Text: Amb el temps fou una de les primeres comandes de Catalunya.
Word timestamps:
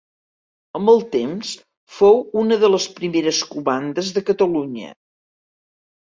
Amb 0.77 0.91
el 0.93 1.03
temps 1.15 1.51
fou 1.97 2.17
una 2.45 2.57
de 2.65 2.71
les 2.77 2.89
primeres 3.01 3.43
comandes 3.53 4.11
de 4.19 4.27
Catalunya. 4.33 4.91